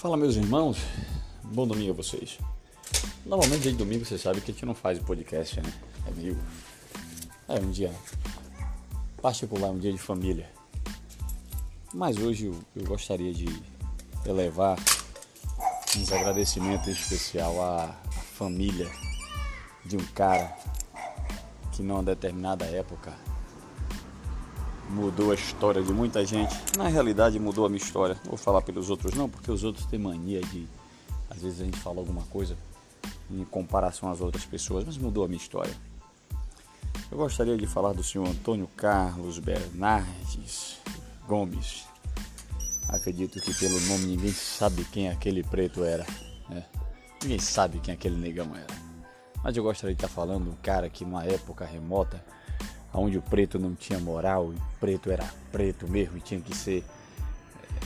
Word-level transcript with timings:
Fala 0.00 0.16
meus 0.16 0.34
irmãos, 0.34 0.78
bom 1.44 1.68
domingo 1.68 1.90
a 1.90 1.94
vocês. 1.94 2.38
Normalmente 3.26 3.64
dia 3.64 3.72
de 3.72 3.76
domingo 3.76 4.02
você 4.02 4.16
sabe 4.16 4.40
que 4.40 4.50
a 4.50 4.54
gente 4.54 4.64
não 4.64 4.74
faz 4.74 4.98
podcast, 4.98 5.60
né? 5.60 5.70
É 6.06 6.10
meio. 6.12 6.38
É 7.46 7.60
um 7.60 7.70
dia 7.70 7.94
particular, 9.20 9.68
um 9.68 9.78
dia 9.78 9.92
de 9.92 9.98
família. 9.98 10.50
Mas 11.92 12.16
hoje 12.16 12.46
eu, 12.46 12.58
eu 12.74 12.84
gostaria 12.86 13.30
de 13.34 13.44
elevar 14.24 14.78
uns 15.94 16.10
agradecimentos 16.10 16.88
especial 16.88 17.62
à, 17.62 17.84
à 17.84 18.22
família 18.38 18.90
de 19.84 19.98
um 19.98 20.04
cara 20.14 20.56
que 21.72 21.82
numa 21.82 22.02
determinada 22.02 22.64
época 22.64 23.12
mudou 24.90 25.30
a 25.30 25.34
história 25.34 25.82
de 25.82 25.92
muita 25.92 26.24
gente. 26.24 26.54
Na 26.76 26.88
realidade, 26.88 27.38
mudou 27.38 27.64
a 27.64 27.68
minha 27.68 27.82
história. 27.82 28.18
Vou 28.24 28.36
falar 28.36 28.60
pelos 28.62 28.90
outros, 28.90 29.14
não, 29.14 29.28
porque 29.28 29.50
os 29.50 29.64
outros 29.64 29.86
têm 29.86 29.98
mania 29.98 30.40
de. 30.40 30.68
Às 31.30 31.42
vezes 31.42 31.60
a 31.60 31.64
gente 31.64 31.78
fala 31.78 31.98
alguma 31.98 32.22
coisa 32.22 32.56
em 33.30 33.44
comparação 33.44 34.10
às 34.10 34.20
outras 34.20 34.44
pessoas, 34.44 34.84
mas 34.84 34.98
mudou 34.98 35.24
a 35.24 35.28
minha 35.28 35.40
história. 35.40 35.72
Eu 37.10 37.16
gostaria 37.16 37.56
de 37.56 37.66
falar 37.66 37.92
do 37.92 38.02
senhor 38.02 38.26
Antônio 38.26 38.68
Carlos 38.76 39.38
Bernardes 39.38 40.78
Gomes. 41.26 41.84
Acredito 42.88 43.40
que 43.40 43.54
pelo 43.54 43.80
nome 43.82 44.06
ninguém 44.06 44.32
sabe 44.32 44.84
quem 44.84 45.08
aquele 45.08 45.44
preto 45.44 45.84
era. 45.84 46.04
Né? 46.48 46.64
Ninguém 47.22 47.38
sabe 47.38 47.78
quem 47.78 47.94
aquele 47.94 48.16
negão 48.16 48.54
era. 48.54 48.90
Mas 49.42 49.56
eu 49.56 49.62
gostaria 49.62 49.94
de 49.94 50.04
estar 50.04 50.12
falando 50.12 50.50
um 50.50 50.56
cara 50.56 50.90
que, 50.90 51.04
numa 51.04 51.24
época 51.24 51.64
remota, 51.64 52.22
onde 52.92 53.18
o 53.18 53.22
preto 53.22 53.58
não 53.58 53.74
tinha 53.74 53.98
moral, 53.98 54.46
o 54.46 54.54
preto 54.78 55.10
era 55.10 55.28
preto 55.52 55.88
mesmo 55.88 56.18
e 56.18 56.20
tinha 56.20 56.40
que 56.40 56.54
ser 56.56 56.84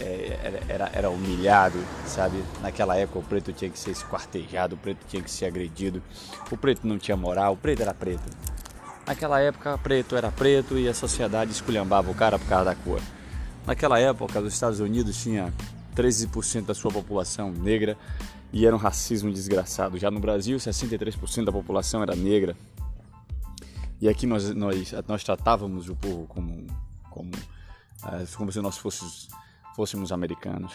é, 0.00 0.62
era, 0.68 0.90
era, 0.92 1.10
humilhado, 1.10 1.78
sabe? 2.06 2.42
Naquela 2.62 2.96
época 2.96 3.18
o 3.18 3.22
preto 3.22 3.52
tinha 3.52 3.70
que 3.70 3.78
ser 3.78 3.90
esquartejado, 3.90 4.74
o 4.74 4.78
preto 4.78 5.00
tinha 5.06 5.22
que 5.22 5.30
ser 5.30 5.46
agredido, 5.46 6.02
o 6.50 6.56
preto 6.56 6.86
não 6.86 6.98
tinha 6.98 7.16
moral, 7.16 7.54
o 7.54 7.56
preto 7.56 7.82
era 7.82 7.92
preto. 7.92 8.22
Naquela 9.06 9.40
época 9.40 9.76
preto 9.78 10.16
era 10.16 10.30
preto 10.30 10.78
e 10.78 10.88
a 10.88 10.94
sociedade 10.94 11.50
esculhambava 11.50 12.10
o 12.10 12.14
cara 12.14 12.38
por 12.38 12.48
causa 12.48 12.66
da 12.66 12.74
cor. 12.74 13.00
Naquela 13.66 13.98
época 13.98 14.40
os 14.40 14.52
Estados 14.52 14.80
Unidos 14.80 15.20
tinha 15.20 15.52
13% 15.94 16.66
da 16.66 16.74
sua 16.74 16.90
população 16.90 17.50
negra 17.50 17.96
e 18.52 18.66
era 18.66 18.74
um 18.74 18.78
racismo 18.78 19.30
desgraçado. 19.32 19.98
Já 19.98 20.10
no 20.10 20.20
Brasil 20.20 20.56
63% 20.56 21.44
da 21.44 21.52
população 21.52 22.02
era 22.02 22.14
negra, 22.14 22.56
e 24.02 24.08
aqui 24.08 24.26
nós, 24.26 24.52
nós, 24.52 24.92
nós 25.06 25.22
tratávamos 25.22 25.88
o 25.88 25.94
povo 25.94 26.26
como, 26.26 26.66
como, 27.08 27.30
eh, 28.04 28.24
como 28.36 28.50
se 28.50 28.60
nós 28.60 28.76
fôssemos, 28.76 29.28
fôssemos 29.76 30.10
americanos. 30.10 30.72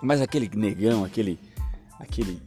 Mas 0.00 0.20
aquele 0.20 0.48
negão, 0.54 1.02
aquele, 1.02 1.36
aquele 1.98 2.40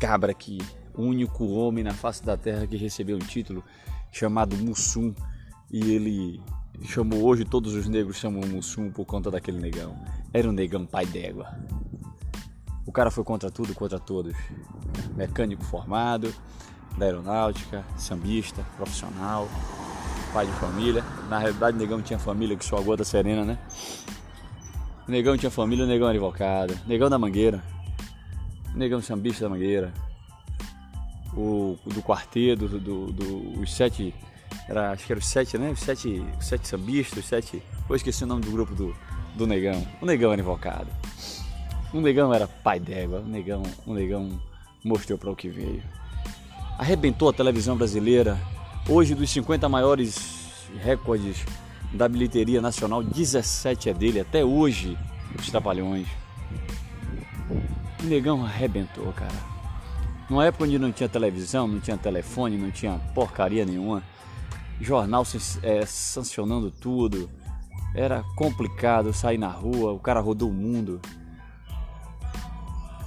cabra 0.00 0.34
que 0.34 0.58
o 0.92 1.02
único 1.02 1.46
homem 1.46 1.84
na 1.84 1.94
face 1.94 2.24
da 2.24 2.36
terra 2.36 2.66
que 2.66 2.76
recebeu 2.76 3.14
um 3.14 3.20
título 3.20 3.62
chamado 4.10 4.56
Mussum 4.56 5.14
e 5.70 5.92
ele 5.92 6.42
chamou 6.82 7.22
hoje 7.22 7.44
todos 7.44 7.72
os 7.72 7.86
negros 7.86 8.16
chamam 8.16 8.40
Mussum 8.48 8.90
por 8.90 9.04
conta 9.04 9.30
daquele 9.30 9.60
negão. 9.60 9.96
Era 10.34 10.48
um 10.48 10.52
negão 10.52 10.84
pai 10.84 11.06
d'égua. 11.06 11.56
O 12.84 12.90
cara 12.90 13.12
foi 13.12 13.22
contra 13.22 13.48
tudo, 13.48 13.76
contra 13.76 14.00
todos. 14.00 14.34
Mecânico 15.14 15.62
formado, 15.62 16.34
da 16.96 17.06
aeronáutica, 17.06 17.84
sambista, 17.96 18.64
profissional, 18.76 19.48
pai 20.32 20.46
de 20.46 20.52
família. 20.52 21.04
Na 21.28 21.38
realidade, 21.38 21.76
negão 21.76 22.00
tinha 22.00 22.18
família 22.18 22.56
que 22.56 22.64
só 22.64 22.78
a 22.78 22.80
gota 22.80 23.04
serena, 23.04 23.44
né? 23.44 23.58
Negão 25.06 25.36
tinha 25.36 25.50
família, 25.50 25.86
negão 25.86 26.08
era 26.08 26.16
advogado, 26.16 26.76
negão 26.86 27.08
da 27.08 27.18
mangueira, 27.18 27.62
negão 28.74 29.00
sambista 29.00 29.44
da 29.44 29.50
mangueira, 29.50 29.92
o 31.32 31.78
do 31.84 32.02
quarteto, 32.02 32.66
do, 32.66 32.80
do, 32.80 33.12
do, 33.12 33.60
os 33.60 33.72
sete, 33.72 34.12
era, 34.68 34.90
acho 34.90 35.06
que 35.06 35.12
eram 35.12 35.20
os 35.20 35.26
sete, 35.26 35.58
né? 35.58 35.70
Os 35.70 35.80
sete, 35.80 36.24
os 36.38 36.46
sete 36.46 36.66
sambistas, 36.66 37.18
os 37.18 37.26
sete. 37.26 37.62
Eu 37.88 37.94
esqueci 37.94 38.24
o 38.24 38.26
nome 38.26 38.42
do 38.42 38.50
grupo 38.50 38.74
do, 38.74 38.96
do 39.36 39.46
negão. 39.46 39.86
O 40.00 40.06
negão 40.06 40.32
era 40.32 40.40
invocado. 40.40 40.88
O 41.92 42.00
negão 42.00 42.34
era 42.34 42.48
pai 42.48 42.80
d'égua, 42.80 43.20
o 43.20 43.28
negão, 43.28 43.62
o 43.86 43.94
negão 43.94 44.40
mostrou 44.82 45.16
para 45.16 45.30
o 45.30 45.36
que 45.36 45.48
veio 45.48 45.82
arrebentou 46.78 47.28
a 47.28 47.32
televisão 47.32 47.76
brasileira. 47.76 48.38
Hoje, 48.88 49.14
dos 49.14 49.30
50 49.30 49.68
maiores 49.68 50.68
recordes 50.82 51.44
da 51.92 52.08
bilheteria 52.08 52.60
nacional, 52.60 53.02
17 53.02 53.90
é 53.90 53.94
dele, 53.94 54.20
até 54.20 54.44
hoje, 54.44 54.96
os 55.38 55.50
Trapalhões. 55.50 56.06
O 58.02 58.06
negão 58.06 58.44
arrebentou, 58.44 59.12
cara. 59.12 59.56
Numa 60.28 60.44
época 60.44 60.64
onde 60.64 60.78
não 60.78 60.92
tinha 60.92 61.08
televisão, 61.08 61.68
não 61.68 61.80
tinha 61.80 61.96
telefone, 61.96 62.56
não 62.58 62.70
tinha 62.70 62.98
porcaria 63.14 63.64
nenhuma, 63.64 64.02
jornal 64.80 65.24
é, 65.62 65.86
sancionando 65.86 66.70
tudo, 66.70 67.30
era 67.94 68.22
complicado 68.36 69.12
sair 69.12 69.38
na 69.38 69.48
rua, 69.48 69.92
o 69.92 70.00
cara 70.00 70.20
rodou 70.20 70.50
o 70.50 70.54
mundo. 70.54 71.00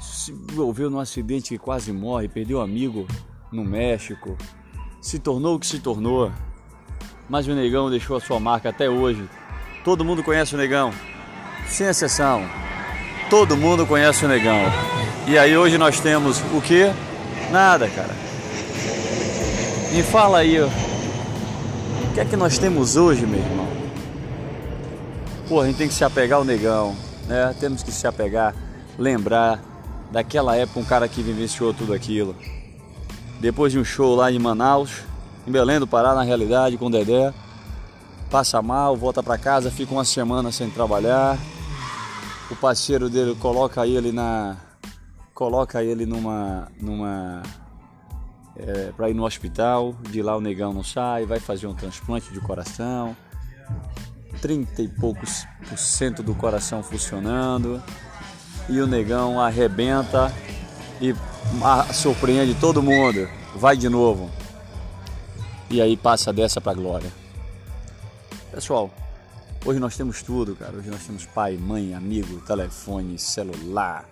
Se 0.00 0.32
envolveu 0.32 0.88
num 0.88 1.00
acidente 1.00 1.50
que 1.50 1.58
quase 1.58 1.92
morre, 1.92 2.28
perdeu 2.28 2.58
um 2.58 2.62
amigo, 2.62 3.06
no 3.52 3.64
México, 3.64 4.36
se 5.00 5.18
tornou 5.18 5.56
o 5.56 5.58
que 5.58 5.66
se 5.66 5.80
tornou, 5.80 6.30
mas 7.28 7.48
o 7.48 7.54
Negão 7.54 7.90
deixou 7.90 8.16
a 8.16 8.20
sua 8.20 8.38
marca 8.38 8.68
até 8.68 8.88
hoje. 8.88 9.28
Todo 9.84 10.04
mundo 10.04 10.22
conhece 10.22 10.54
o 10.54 10.58
Negão, 10.58 10.92
sem 11.66 11.86
exceção. 11.86 12.42
Todo 13.28 13.56
mundo 13.56 13.86
conhece 13.86 14.24
o 14.24 14.28
Negão. 14.28 14.60
E 15.26 15.38
aí 15.38 15.56
hoje 15.56 15.78
nós 15.78 16.00
temos 16.00 16.40
o 16.52 16.60
que? 16.60 16.90
Nada, 17.50 17.88
cara. 17.88 18.14
Me 19.92 20.02
fala 20.02 20.38
aí, 20.38 20.60
o 20.60 20.70
que 22.14 22.20
é 22.20 22.24
que 22.24 22.36
nós 22.36 22.58
temos 22.58 22.96
hoje, 22.96 23.26
meu 23.26 23.40
irmão? 23.40 23.68
Pô, 25.48 25.60
a 25.60 25.66
gente 25.66 25.76
tem 25.76 25.88
que 25.88 25.94
se 25.94 26.04
apegar 26.04 26.38
ao 26.38 26.44
Negão, 26.44 26.94
né? 27.26 27.54
Temos 27.58 27.82
que 27.82 27.90
se 27.90 28.06
apegar, 28.06 28.54
lembrar 28.98 29.60
daquela 30.12 30.56
época 30.56 30.78
um 30.78 30.84
cara 30.84 31.08
que 31.08 31.22
vivenciou 31.22 31.72
tudo 31.72 31.92
aquilo 31.92 32.36
depois 33.40 33.72
de 33.72 33.78
um 33.78 33.84
show 33.84 34.14
lá 34.14 34.30
em 34.30 34.38
Manaus, 34.38 35.02
em 35.46 35.50
Belém 35.50 35.80
do 35.80 35.86
Pará, 35.86 36.14
na 36.14 36.22
realidade, 36.22 36.76
com 36.76 36.86
o 36.86 36.90
Dedé. 36.90 37.32
Passa 38.30 38.60
mal, 38.60 38.96
volta 38.96 39.22
para 39.22 39.38
casa, 39.38 39.70
fica 39.70 39.92
uma 39.92 40.04
semana 40.04 40.52
sem 40.52 40.70
trabalhar. 40.70 41.38
O 42.50 42.56
parceiro 42.56 43.08
dele 43.08 43.34
coloca 43.34 43.86
ele 43.86 44.12
na. 44.12 44.56
Coloca 45.34 45.82
ele 45.82 46.04
numa. 46.04 46.68
numa 46.78 47.42
é, 48.56 48.92
para 48.94 49.08
ir 49.08 49.14
no 49.14 49.24
hospital, 49.24 49.94
de 50.10 50.20
lá 50.20 50.36
o 50.36 50.40
negão 50.40 50.72
não 50.72 50.84
sai, 50.84 51.24
vai 51.24 51.40
fazer 51.40 51.66
um 51.66 51.74
transplante 51.74 52.30
de 52.30 52.40
coração, 52.40 53.16
30 54.42 54.82
e 54.82 54.88
poucos 54.88 55.46
por 55.66 55.78
cento 55.78 56.22
do 56.22 56.34
coração 56.34 56.82
funcionando, 56.82 57.82
e 58.68 58.78
o 58.80 58.86
negão 58.86 59.40
arrebenta 59.40 60.30
e 61.00 61.14
surpreende 61.92 62.54
todo 62.54 62.82
mundo. 62.82 63.28
Vai 63.56 63.76
de 63.76 63.88
novo. 63.88 64.30
E 65.68 65.80
aí 65.80 65.96
passa 65.96 66.32
dessa 66.32 66.60
para 66.60 66.74
glória. 66.74 67.12
Pessoal, 68.50 68.90
hoje 69.64 69.78
nós 69.78 69.96
temos 69.96 70.22
tudo, 70.22 70.56
cara. 70.56 70.76
Hoje 70.76 70.90
nós 70.90 71.04
temos 71.04 71.26
pai, 71.26 71.56
mãe, 71.56 71.94
amigo, 71.94 72.40
telefone, 72.40 73.18
celular, 73.18 74.04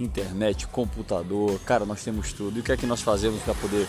internet, 0.00 0.66
computador. 0.66 1.58
Cara, 1.60 1.84
nós 1.84 2.02
temos 2.02 2.32
tudo. 2.32 2.56
E 2.56 2.60
o 2.60 2.62
que 2.62 2.72
é 2.72 2.76
que 2.76 2.86
nós 2.86 3.02
fazemos 3.02 3.42
para 3.42 3.54
poder 3.54 3.86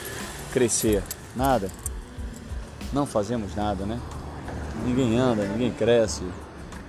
crescer? 0.52 1.02
Nada. 1.36 1.72
Não 2.92 3.06
fazemos 3.06 3.56
nada, 3.56 3.86
né? 3.86 4.00
Ninguém 4.86 5.18
anda, 5.18 5.46
ninguém 5.48 5.72
cresce. 5.72 6.24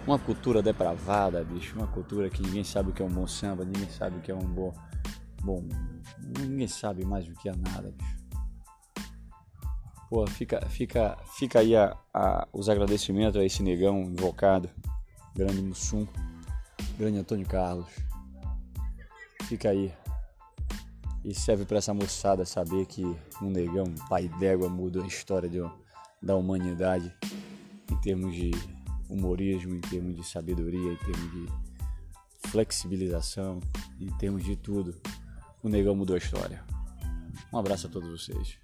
Uma 0.06 0.18
cultura 0.18 0.62
depravada, 0.62 1.44
bicho. 1.44 1.76
Uma 1.76 1.86
cultura 1.86 2.28
que 2.28 2.42
ninguém 2.42 2.64
sabe 2.64 2.90
o 2.90 2.92
que 2.92 3.02
é 3.02 3.04
um 3.04 3.10
bom 3.10 3.26
samba, 3.26 3.64
ninguém 3.64 3.88
sabe 3.90 4.18
o 4.18 4.20
que 4.20 4.30
é 4.30 4.34
um 4.34 4.38
bom 4.38 4.72
Bom, 5.42 5.64
ninguém 6.38 6.68
sabe 6.68 7.04
mais 7.04 7.26
do 7.26 7.34
que 7.34 7.48
é 7.48 7.54
nada, 7.54 7.90
bicho. 7.90 8.16
Pô, 10.08 10.24
fica, 10.26 10.64
fica, 10.68 11.18
fica 11.36 11.58
aí 11.58 11.74
a, 11.74 11.96
a, 12.14 12.46
os 12.52 12.68
agradecimentos 12.68 13.40
a 13.40 13.44
esse 13.44 13.60
negão 13.62 14.02
invocado, 14.02 14.70
grande 15.34 15.60
Mussum, 15.60 16.06
grande 16.96 17.18
Antônio 17.18 17.46
Carlos. 17.46 17.88
Fica 19.44 19.70
aí. 19.70 19.92
E 21.24 21.34
serve 21.34 21.64
para 21.64 21.78
essa 21.78 21.92
moçada 21.92 22.44
saber 22.46 22.86
que 22.86 23.02
um 23.42 23.50
negão, 23.50 23.92
pai 24.08 24.28
d'égua, 24.38 24.68
muda 24.68 25.02
a 25.02 25.06
história 25.06 25.48
de, 25.48 25.58
da 26.22 26.36
humanidade 26.36 27.12
em 27.90 27.96
termos 28.00 28.32
de 28.32 28.52
humorismo, 29.08 29.74
em 29.74 29.80
termos 29.80 30.14
de 30.14 30.22
sabedoria, 30.22 30.92
em 30.92 30.96
termos 30.96 31.32
de 31.32 32.48
flexibilização, 32.48 33.58
em 34.00 34.06
termos 34.18 34.44
de 34.44 34.54
tudo 34.54 34.94
o 35.66 35.68
Negão 35.68 35.96
mudou 35.96 36.14
a 36.14 36.18
história. 36.18 36.62
Um 37.52 37.58
abraço 37.58 37.88
a 37.88 37.90
todos 37.90 38.08
vocês. 38.08 38.56